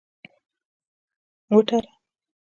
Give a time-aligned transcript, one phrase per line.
[1.53, 1.89] وتړه.